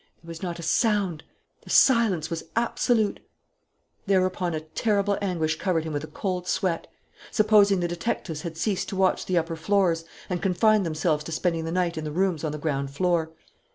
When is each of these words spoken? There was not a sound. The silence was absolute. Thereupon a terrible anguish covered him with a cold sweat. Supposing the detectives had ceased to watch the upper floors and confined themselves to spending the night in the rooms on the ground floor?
There 0.23 0.29
was 0.29 0.41
not 0.41 0.57
a 0.57 0.63
sound. 0.63 1.23
The 1.61 1.69
silence 1.69 2.31
was 2.31 2.45
absolute. 2.55 3.19
Thereupon 4.07 4.55
a 4.55 4.61
terrible 4.61 5.15
anguish 5.21 5.57
covered 5.59 5.83
him 5.83 5.93
with 5.93 6.03
a 6.03 6.07
cold 6.07 6.47
sweat. 6.47 6.87
Supposing 7.29 7.81
the 7.81 7.87
detectives 7.87 8.41
had 8.41 8.57
ceased 8.57 8.89
to 8.89 8.95
watch 8.95 9.27
the 9.27 9.37
upper 9.37 9.55
floors 9.55 10.03
and 10.27 10.41
confined 10.41 10.87
themselves 10.87 11.23
to 11.25 11.31
spending 11.31 11.65
the 11.65 11.71
night 11.71 11.99
in 11.99 12.03
the 12.03 12.11
rooms 12.11 12.43
on 12.43 12.51
the 12.51 12.57
ground 12.57 12.89
floor? 12.89 13.29